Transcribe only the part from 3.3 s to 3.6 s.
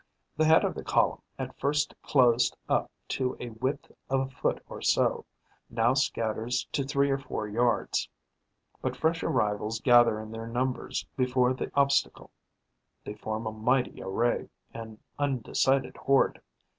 a